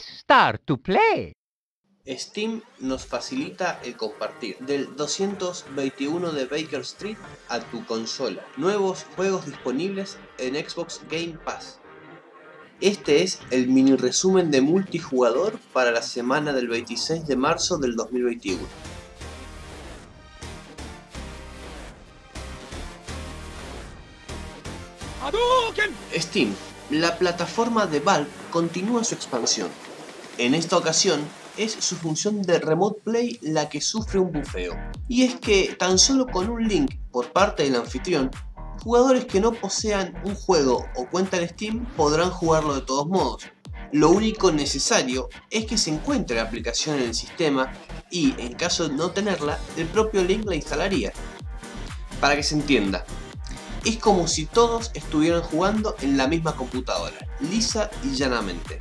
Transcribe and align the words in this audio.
Press 0.00 0.18
Start 0.20 0.62
to 0.64 0.76
play. 0.76 1.32
Steam 2.06 2.62
nos 2.80 3.04
facilita 3.04 3.80
el 3.84 3.96
compartir 3.96 4.56
del 4.60 4.96
221 4.96 6.32
de 6.32 6.46
Baker 6.46 6.80
Street 6.80 7.18
a 7.48 7.60
tu 7.60 7.84
consola. 7.84 8.44
Nuevos 8.56 9.04
juegos 9.16 9.46
disponibles 9.46 10.16
en 10.38 10.54
Xbox 10.54 11.02
Game 11.10 11.38
Pass. 11.44 11.78
Este 12.80 13.22
es 13.22 13.40
el 13.50 13.68
mini 13.68 13.94
resumen 13.94 14.50
de 14.50 14.62
multijugador 14.62 15.58
para 15.72 15.90
la 15.90 16.02
semana 16.02 16.52
del 16.52 16.68
26 16.68 17.26
de 17.26 17.36
marzo 17.36 17.76
del 17.76 17.94
2021. 17.96 18.60
Steam, 26.14 26.54
la 26.90 27.16
plataforma 27.18 27.86
de 27.86 28.00
Valve, 28.00 28.28
continúa 28.50 29.04
su 29.04 29.14
expansión. 29.14 29.68
En 30.40 30.54
esta 30.54 30.78
ocasión, 30.78 31.20
es 31.58 31.70
su 31.70 31.96
función 31.96 32.40
de 32.40 32.58
Remote 32.58 33.02
Play 33.04 33.38
la 33.42 33.68
que 33.68 33.82
sufre 33.82 34.18
un 34.18 34.32
bufeo. 34.32 34.74
Y 35.06 35.24
es 35.24 35.34
que 35.34 35.76
tan 35.78 35.98
solo 35.98 36.26
con 36.26 36.48
un 36.48 36.66
link 36.66 36.94
por 37.12 37.30
parte 37.30 37.64
del 37.64 37.76
anfitrión, 37.76 38.30
jugadores 38.82 39.26
que 39.26 39.38
no 39.38 39.52
posean 39.52 40.14
un 40.24 40.34
juego 40.34 40.86
o 40.96 41.04
cuenta 41.10 41.36
en 41.36 41.46
Steam 41.46 41.84
podrán 41.94 42.30
jugarlo 42.30 42.74
de 42.74 42.80
todos 42.80 43.06
modos. 43.06 43.42
Lo 43.92 44.08
único 44.08 44.50
necesario 44.50 45.28
es 45.50 45.66
que 45.66 45.76
se 45.76 45.90
encuentre 45.90 46.36
la 46.36 46.44
aplicación 46.44 46.96
en 46.96 47.08
el 47.08 47.14
sistema 47.14 47.70
y, 48.10 48.34
en 48.38 48.54
caso 48.54 48.88
de 48.88 48.94
no 48.94 49.10
tenerla, 49.10 49.58
el 49.76 49.88
propio 49.88 50.24
link 50.24 50.46
la 50.46 50.56
instalaría. 50.56 51.12
Para 52.18 52.34
que 52.34 52.42
se 52.42 52.54
entienda, 52.54 53.04
es 53.84 53.98
como 53.98 54.26
si 54.26 54.46
todos 54.46 54.90
estuvieran 54.94 55.42
jugando 55.42 55.96
en 56.00 56.16
la 56.16 56.26
misma 56.26 56.56
computadora, 56.56 57.28
lisa 57.40 57.90
y 58.02 58.14
llanamente. 58.16 58.80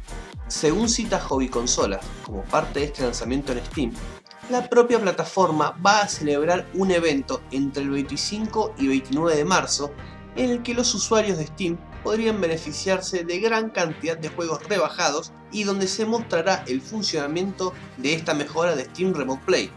Según 0.49 0.89
cita 0.89 1.19
Hobby 1.19 1.47
Consolas, 1.47 2.03
como 2.25 2.43
parte 2.43 2.79
de 2.79 2.87
este 2.87 3.03
lanzamiento 3.03 3.51
en 3.51 3.63
Steam, 3.67 3.93
la 4.49 4.67
propia 4.67 4.99
plataforma 4.99 5.79
va 5.85 6.01
a 6.01 6.07
celebrar 6.07 6.65
un 6.73 6.89
evento 6.89 7.43
entre 7.51 7.83
el 7.83 7.91
25 7.91 8.73
y 8.79 8.87
29 8.87 9.35
de 9.35 9.45
marzo 9.45 9.91
en 10.35 10.49
el 10.49 10.63
que 10.63 10.73
los 10.73 10.91
usuarios 10.95 11.37
de 11.37 11.45
Steam 11.45 11.77
podrían 12.03 12.41
beneficiarse 12.41 13.23
de 13.23 13.39
gran 13.39 13.69
cantidad 13.69 14.17
de 14.17 14.29
juegos 14.29 14.67
rebajados 14.67 15.33
y 15.51 15.65
donde 15.65 15.87
se 15.87 16.07
mostrará 16.07 16.63
el 16.67 16.81
funcionamiento 16.81 17.71
de 17.97 18.15
esta 18.15 18.33
mejora 18.33 18.75
de 18.75 18.85
Steam 18.85 19.13
Remote 19.13 19.43
Play. 19.45 19.71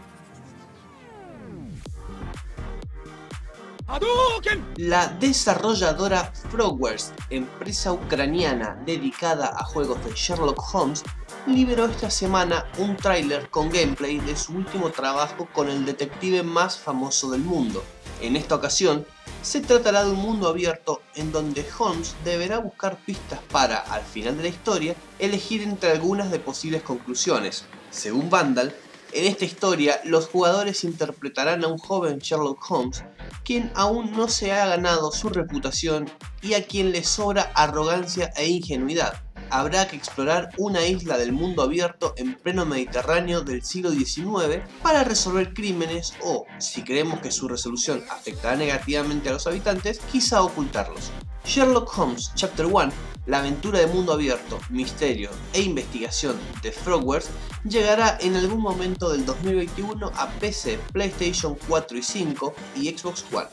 La 4.77 5.07
desarrolladora 5.07 6.31
Frogwares, 6.49 7.13
empresa 7.29 7.93
ucraniana 7.93 8.81
dedicada 8.85 9.53
a 9.55 9.63
juegos 9.63 10.03
de 10.03 10.13
Sherlock 10.15 10.59
Holmes, 10.73 11.03
liberó 11.45 11.85
esta 11.85 12.09
semana 12.09 12.65
un 12.79 12.97
tráiler 12.97 13.49
con 13.51 13.69
gameplay 13.69 14.17
de 14.19 14.35
su 14.35 14.53
último 14.53 14.89
trabajo 14.89 15.47
con 15.53 15.69
el 15.69 15.85
detective 15.85 16.41
más 16.41 16.77
famoso 16.77 17.29
del 17.29 17.41
mundo. 17.41 17.83
En 18.19 18.35
esta 18.35 18.55
ocasión, 18.55 19.05
se 19.43 19.61
tratará 19.61 20.03
de 20.03 20.11
un 20.11 20.19
mundo 20.19 20.47
abierto 20.47 21.01
en 21.13 21.31
donde 21.31 21.63
Holmes 21.77 22.15
deberá 22.23 22.57
buscar 22.57 22.97
pistas 22.97 23.39
para, 23.51 23.77
al 23.77 24.01
final 24.01 24.37
de 24.37 24.43
la 24.43 24.49
historia, 24.49 24.95
elegir 25.19 25.61
entre 25.61 25.91
algunas 25.91 26.31
de 26.31 26.39
posibles 26.39 26.81
conclusiones. 26.81 27.65
Según 27.91 28.29
Vandal, 28.31 28.75
en 29.13 29.25
esta 29.25 29.45
historia, 29.45 30.01
los 30.05 30.27
jugadores 30.27 30.83
interpretarán 30.83 31.63
a 31.63 31.67
un 31.67 31.77
joven 31.77 32.19
Sherlock 32.19 32.63
Holmes, 32.69 33.03
quien 33.43 33.71
aún 33.75 34.11
no 34.11 34.27
se 34.27 34.51
ha 34.51 34.65
ganado 34.67 35.11
su 35.11 35.29
reputación 35.29 36.09
y 36.41 36.55
a 36.55 36.65
quien 36.65 36.91
le 36.91 37.03
sobra 37.03 37.51
arrogancia 37.55 38.33
e 38.35 38.47
ingenuidad. 38.47 39.21
Habrá 39.49 39.87
que 39.87 39.95
explorar 39.95 40.49
una 40.57 40.85
isla 40.87 41.17
del 41.17 41.31
mundo 41.31 41.61
abierto 41.61 42.15
en 42.17 42.33
pleno 42.35 42.65
Mediterráneo 42.65 43.41
del 43.41 43.63
siglo 43.63 43.91
XIX 43.91 44.61
para 44.81 45.03
resolver 45.03 45.53
crímenes 45.53 46.15
o, 46.23 46.45
si 46.57 46.83
creemos 46.83 47.19
que 47.19 47.31
su 47.31 47.47
resolución 47.47 48.03
afectará 48.09 48.55
negativamente 48.55 49.29
a 49.29 49.33
los 49.33 49.45
habitantes, 49.45 49.99
quizá 50.11 50.41
ocultarlos. 50.41 51.11
Sherlock 51.45 51.97
Holmes 51.97 52.31
Chapter 52.35 52.65
1 52.65 53.13
la 53.25 53.39
aventura 53.39 53.79
de 53.79 53.87
mundo 53.87 54.11
abierto, 54.11 54.59
misterio 54.69 55.29
e 55.53 55.61
investigación 55.61 56.37
de 56.61 56.73
Frogwares 56.73 57.29
llegará 57.63 58.17
en 58.19 58.35
algún 58.35 58.59
momento 58.59 59.09
del 59.09 59.25
2021 59.25 60.11
a 60.13 60.27
PC, 60.41 60.77
PlayStation 60.91 61.57
4 61.69 61.97
y 61.97 62.03
5 62.03 62.53
y 62.75 62.89
Xbox 62.89 63.25
One. 63.31 63.47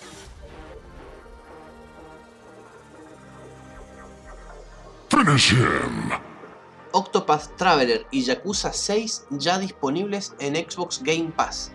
Octopath 6.92 7.56
Traveler 7.56 8.06
y 8.10 8.24
Yakuza 8.24 8.72
6 8.72 9.26
ya 9.30 9.58
disponibles 9.58 10.34
en 10.40 10.56
Xbox 10.56 11.00
Game 11.00 11.30
Pass. 11.36 11.70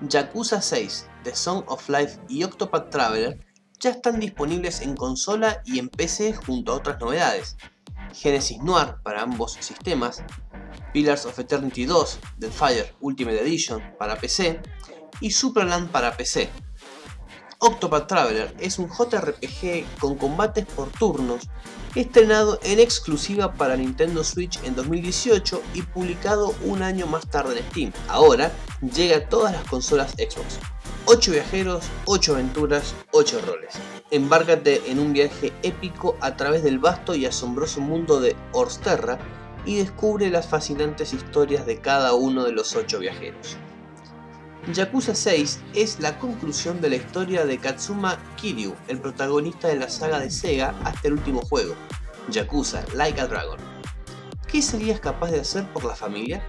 Yakuza 0.00 0.60
6, 0.60 1.08
The 1.22 1.36
Song 1.36 1.62
of 1.68 1.88
Life 1.88 2.18
y 2.28 2.42
Octopath 2.42 2.90
Traveler 2.90 3.38
ya 3.80 3.90
están 3.90 4.20
disponibles 4.20 4.80
en 4.80 4.96
consola 4.96 5.62
y 5.64 5.78
en 5.78 5.88
PC 5.88 6.34
junto 6.34 6.72
a 6.72 6.76
otras 6.76 7.00
novedades. 7.00 7.56
Genesis 8.14 8.58
Noir 8.62 8.96
para 9.02 9.22
ambos 9.22 9.58
sistemas, 9.60 10.22
Pillars 10.92 11.26
of 11.26 11.38
Eternity 11.38 11.84
2, 11.84 12.18
Fire 12.50 12.94
Ultimate 13.00 13.40
Edition 13.40 13.82
para 13.98 14.16
PC 14.16 14.60
y 15.20 15.30
Superland 15.30 15.90
para 15.90 16.16
PC. 16.16 16.48
Octopath 17.60 18.06
Traveler 18.06 18.54
es 18.60 18.78
un 18.78 18.88
JRPG 18.88 19.98
con 19.98 20.16
combates 20.16 20.64
por 20.64 20.90
turnos 20.90 21.48
estrenado 21.96 22.60
en 22.62 22.78
exclusiva 22.78 23.54
para 23.54 23.76
Nintendo 23.76 24.22
Switch 24.22 24.60
en 24.62 24.76
2018 24.76 25.62
y 25.74 25.82
publicado 25.82 26.54
un 26.64 26.82
año 26.82 27.06
más 27.06 27.28
tarde 27.28 27.58
en 27.58 27.70
Steam. 27.70 27.92
Ahora 28.08 28.52
llega 28.94 29.16
a 29.16 29.28
todas 29.28 29.52
las 29.52 29.64
consolas 29.64 30.12
Xbox. 30.12 30.60
8 31.10 31.32
viajeros, 31.32 31.86
8 32.04 32.34
aventuras, 32.34 32.94
8 33.12 33.40
roles. 33.46 33.72
Embárcate 34.10 34.82
en 34.90 34.98
un 34.98 35.14
viaje 35.14 35.54
épico 35.62 36.18
a 36.20 36.36
través 36.36 36.62
del 36.62 36.78
vasto 36.78 37.14
y 37.14 37.24
asombroso 37.24 37.80
mundo 37.80 38.20
de 38.20 38.36
Orsterra 38.52 39.18
y 39.64 39.76
descubre 39.76 40.28
las 40.28 40.48
fascinantes 40.48 41.14
historias 41.14 41.64
de 41.64 41.80
cada 41.80 42.12
uno 42.12 42.44
de 42.44 42.52
los 42.52 42.76
8 42.76 42.98
viajeros. 42.98 43.56
Yakuza 44.74 45.14
6 45.14 45.60
es 45.72 45.98
la 45.98 46.18
conclusión 46.18 46.82
de 46.82 46.90
la 46.90 46.96
historia 46.96 47.46
de 47.46 47.56
Katsuma 47.56 48.18
Kiryu, 48.36 48.74
el 48.88 49.00
protagonista 49.00 49.68
de 49.68 49.76
la 49.76 49.88
saga 49.88 50.20
de 50.20 50.30
Sega 50.30 50.74
hasta 50.84 51.08
el 51.08 51.14
último 51.14 51.40
juego, 51.40 51.74
Yakuza 52.28 52.84
Like 52.92 53.22
a 53.22 53.26
Dragon. 53.28 53.58
¿Qué 54.46 54.60
serías 54.60 55.00
capaz 55.00 55.30
de 55.30 55.40
hacer 55.40 55.66
por 55.72 55.86
la 55.86 55.96
familia? 55.96 56.44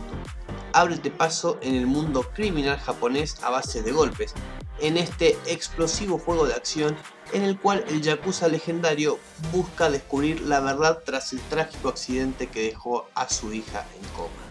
Ábrete 0.74 1.12
paso 1.12 1.57
en 1.62 1.75
el 1.75 1.88
mundo 1.88 2.24
criminal 2.34 2.78
japonés 2.78 3.41
a 3.44 3.50
base 3.50 3.81
de 3.81 3.91
golpes, 3.91 4.34
en 4.80 4.97
este 4.97 5.38
explosivo 5.46 6.18
juego 6.18 6.47
de 6.47 6.53
acción 6.53 6.96
en 7.34 7.44
el 7.44 7.59
cual 7.59 7.85
el 7.90 8.02
Yakuza 8.02 8.47
legendario 8.47 9.19
busca 9.52 9.90
descubrir 9.90 10.41
la 10.41 10.59
verdad 10.59 11.02
tras 11.06 11.34
el 11.34 11.40
trágico 11.41 11.90
accidente 11.90 12.47
que 12.47 12.63
dejó 12.63 13.07
a 13.13 13.30
su 13.30 13.53
hija 13.53 13.85
en 13.96 14.07
coma. 14.09 14.50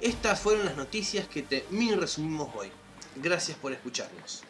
Estas 0.00 0.40
fueron 0.40 0.66
las 0.66 0.76
noticias 0.76 1.28
que 1.28 1.42
te 1.42 1.64
resumimos 1.96 2.48
hoy. 2.54 2.70
Gracias 3.16 3.56
por 3.58 3.72
escucharnos. 3.72 4.44